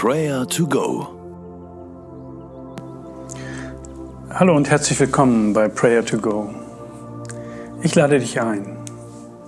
[0.00, 1.08] Prayer to Go.
[4.30, 6.54] Hallo und herzlich willkommen bei Prayer to Go.
[7.82, 8.76] Ich lade dich ein,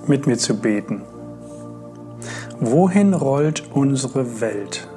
[0.09, 1.03] mit mir zu beten.
[2.59, 4.89] Wohin rollt unsere Welt?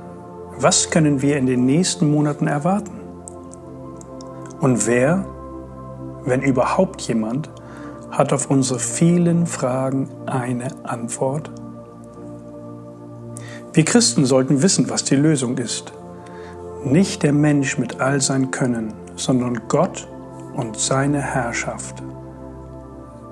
[0.57, 2.99] Was können wir in den nächsten Monaten erwarten?
[4.59, 5.23] Und wer,
[6.25, 7.51] wenn überhaupt jemand,
[8.09, 11.51] hat auf unsere vielen Fragen eine Antwort?
[13.73, 15.93] Wir Christen sollten wissen, was die Lösung ist.
[16.83, 20.07] Nicht der Mensch mit all sein Können, sondern Gott
[20.55, 22.03] und seine Herrschaft.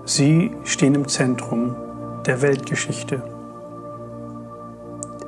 [0.05, 1.75] Sie stehen im Zentrum
[2.25, 3.21] der Weltgeschichte.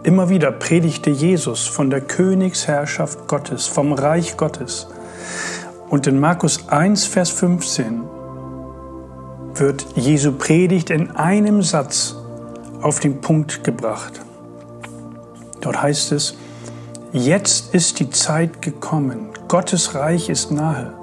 [0.02, 4.88] Immer wieder predigte Jesus von der Königsherrschaft Gottes, vom Reich Gottes.
[5.89, 8.02] Und in Markus 1, Vers 15
[9.53, 12.16] wird Jesu Predigt in einem Satz
[12.81, 14.20] auf den Punkt gebracht.
[15.63, 16.35] Dort heißt es,
[17.13, 20.94] jetzt ist die Zeit gekommen, Gottes Reich ist nahe,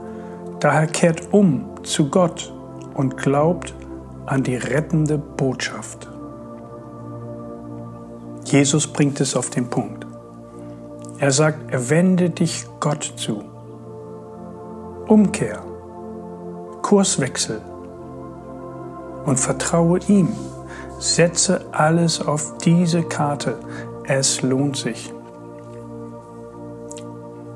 [0.61, 2.53] daher kehrt um zu Gott
[2.93, 3.75] und glaubt
[4.27, 6.09] an die rettende Botschaft.
[8.45, 10.07] Jesus bringt es auf den Punkt.
[11.19, 13.43] Er sagt, wende dich Gott zu.
[15.07, 15.63] Umkehr,
[16.83, 17.63] Kurswechsel
[19.25, 20.29] und vertraue ihm.
[20.99, 23.57] Setze alles auf diese Karte.
[24.13, 25.15] Es lohnt sich.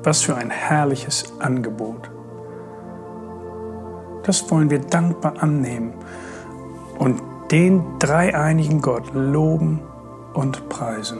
[0.03, 2.09] Was für ein herrliches Angebot.
[4.23, 5.93] Das wollen wir dankbar annehmen
[6.97, 9.81] und den dreieinigen Gott loben
[10.33, 11.19] und preisen.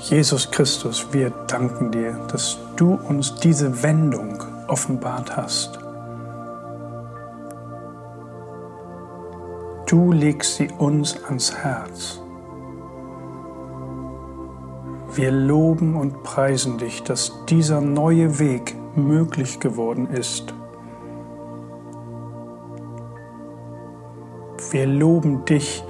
[0.00, 5.78] Jesus Christus, wir danken dir, dass du uns diese Wendung offenbart hast.
[9.86, 12.20] Du legst sie uns ans Herz.
[15.14, 20.54] Wir loben und preisen dich, dass dieser neue Weg möglich geworden ist.
[24.70, 25.82] Wir loben dich,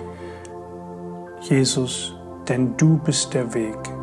[1.40, 2.14] Jesus,
[2.48, 3.97] denn du bist der Weg.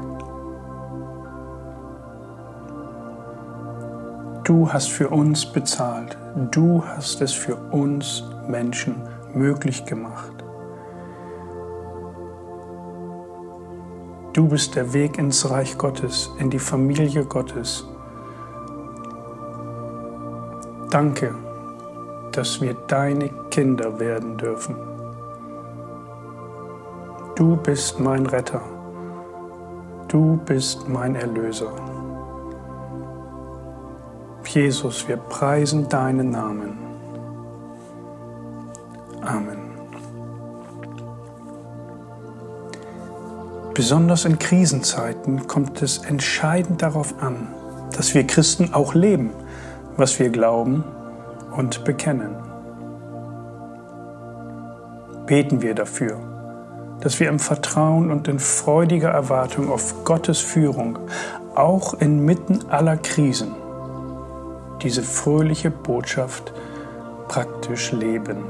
[4.45, 6.15] Du hast für uns bezahlt.
[6.51, 9.01] Du hast es für uns Menschen
[9.33, 10.31] möglich gemacht.
[14.33, 17.87] Du bist der Weg ins Reich Gottes, in die Familie Gottes.
[20.91, 21.33] Danke,
[22.31, 24.75] dass wir deine Kinder werden dürfen.
[27.33, 28.61] Du bist mein Retter.
[30.07, 31.73] Du bist mein Erlöser.
[34.47, 36.77] Jesus, wir preisen deinen Namen.
[39.21, 39.57] Amen.
[43.73, 47.47] Besonders in Krisenzeiten kommt es entscheidend darauf an,
[47.95, 49.31] dass wir Christen auch leben,
[49.97, 50.83] was wir glauben
[51.55, 52.35] und bekennen.
[55.25, 56.19] Beten wir dafür,
[57.01, 60.99] dass wir im Vertrauen und in freudiger Erwartung auf Gottes Führung
[61.55, 63.64] auch inmitten aller Krisen
[64.85, 66.53] diese fröhliche Botschaft
[67.27, 68.45] praktisch leben.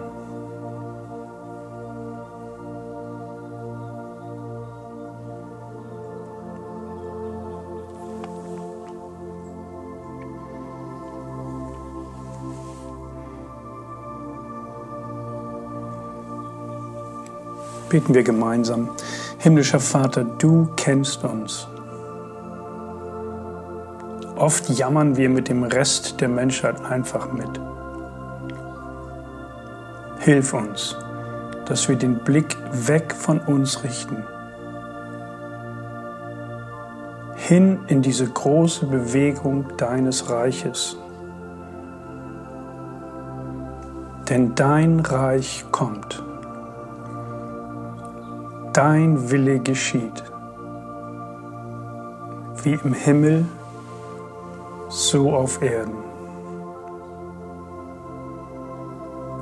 [17.87, 18.89] Beten wir gemeinsam.
[19.37, 21.69] Himmlischer Vater, du kennst uns.
[24.37, 27.49] Oft jammern wir mit dem Rest der Menschheit einfach mit.
[30.19, 30.97] Hilf uns,
[31.67, 34.25] dass wir den Blick weg von uns richten,
[37.35, 40.97] hin in diese große Bewegung deines Reiches.
[44.29, 46.21] Denn dein Reich kommt,
[48.73, 50.23] dein Wille geschieht,
[52.63, 53.45] wie im Himmel
[54.89, 55.95] so auf Erden.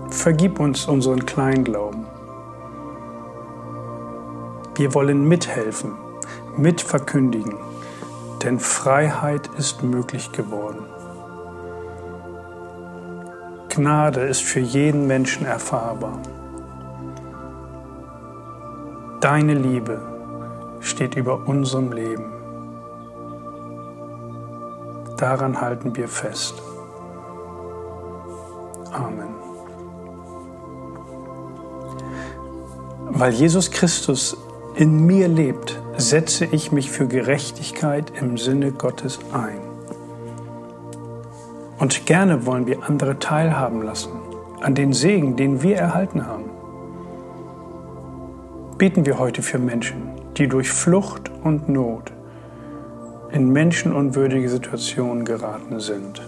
[0.10, 2.06] Vergib uns unseren Kleinglauben.
[4.76, 5.94] Wir wollen mithelfen,
[6.58, 7.56] mitverkündigen,
[8.44, 10.86] denn Freiheit ist möglich geworden.
[13.70, 16.20] Gnade ist für jeden Menschen erfahrbar.
[19.20, 20.02] Deine Liebe
[20.80, 22.43] steht über unserem Leben.
[25.24, 26.62] Daran halten wir fest.
[28.92, 29.34] Amen.
[33.10, 34.36] Weil Jesus Christus
[34.76, 39.62] in mir lebt, setze ich mich für Gerechtigkeit im Sinne Gottes ein.
[41.80, 44.12] Und gerne wollen wir andere teilhaben lassen
[44.60, 46.50] an den Segen, den wir erhalten haben.
[48.78, 52.13] Beten wir heute für Menschen, die durch Flucht und Not
[53.34, 56.22] in menschenunwürdige Situationen geraten sind.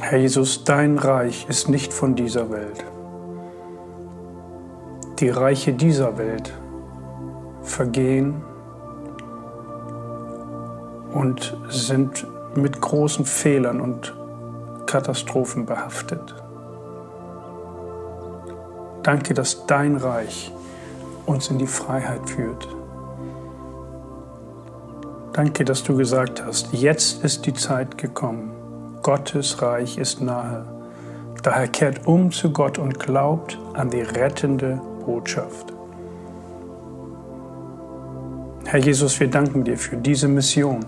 [0.00, 2.84] Herr Jesus, dein Reich ist nicht von dieser Welt.
[5.18, 6.52] Die Reiche dieser Welt
[7.64, 8.42] vergehen
[11.12, 12.26] und sind
[12.56, 14.14] mit großen Fehlern und
[14.86, 16.34] Katastrophen behaftet.
[19.02, 20.52] Danke, dass dein Reich
[21.26, 22.68] uns in die Freiheit führt.
[25.32, 28.54] Danke, dass du gesagt hast, jetzt ist die Zeit gekommen
[29.04, 30.64] Gottes Reich ist nahe.
[31.42, 35.74] Daher kehrt um zu Gott und glaubt an die rettende Botschaft.
[38.74, 40.84] Herr Jesus, wir danken dir für diese Mission.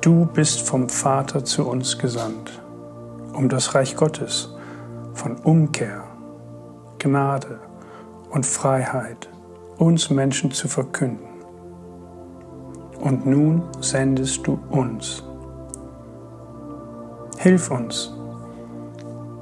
[0.00, 2.50] Du bist vom Vater zu uns gesandt,
[3.32, 4.52] um das Reich Gottes
[5.14, 6.02] von Umkehr,
[6.98, 7.60] Gnade
[8.32, 9.28] und Freiheit
[9.78, 11.28] uns Menschen zu verkünden.
[13.00, 15.22] Und nun sendest du uns
[17.38, 18.12] Hilf uns,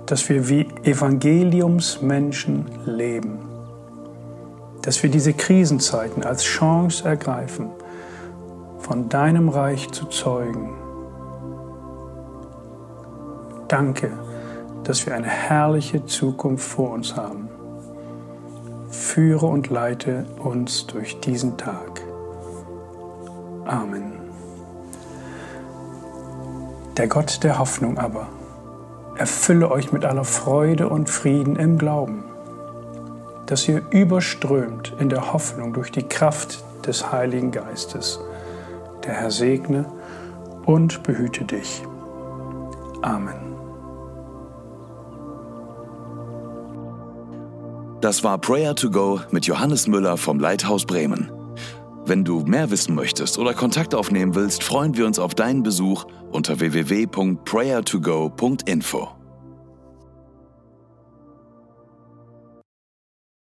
[0.04, 3.38] dass wir wie Evangeliumsmenschen leben,
[4.82, 7.70] dass wir diese Krisenzeiten als Chance ergreifen,
[8.78, 10.70] von deinem Reich zu zeugen.
[13.68, 14.10] Danke,
[14.84, 17.48] dass wir eine herrliche Zukunft vor uns haben.
[18.90, 22.00] Führe und leite uns durch diesen Tag.
[23.66, 24.12] Amen.
[26.96, 28.26] Der Gott der Hoffnung aber
[29.16, 32.24] erfülle euch mit aller Freude und Frieden im Glauben,
[33.50, 38.20] dass ihr überströmt in der Hoffnung durch die Kraft des Heiligen Geistes.
[39.04, 39.86] Der Herr segne
[40.66, 41.82] und behüte dich.
[43.02, 43.34] Amen.
[48.00, 51.32] Das war Prayer to Go mit Johannes Müller vom Leithaus Bremen.
[52.06, 56.04] Wenn du mehr wissen möchtest oder Kontakt aufnehmen willst, freuen wir uns auf deinen Besuch
[56.30, 59.19] unter www.prayertogo.info.